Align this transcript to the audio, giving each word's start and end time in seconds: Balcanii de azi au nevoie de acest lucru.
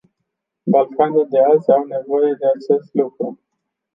Balcanii 0.73 1.25
de 1.33 1.39
azi 1.51 1.71
au 1.71 1.83
nevoie 1.87 2.31
de 2.33 2.45
acest 2.55 2.93
lucru. 2.93 3.39